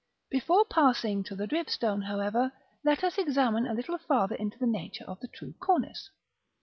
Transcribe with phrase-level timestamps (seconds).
[0.31, 0.39] §VII.
[0.39, 2.51] Before passing to the dripstone, however,
[2.83, 6.09] let us examine a little farther into the nature of the true cornice.